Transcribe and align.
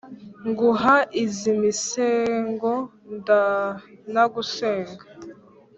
Nguha 0.47 0.97
iz' 1.23 1.43
imisengo 1.53 2.71
ndanagusenga 3.15 5.03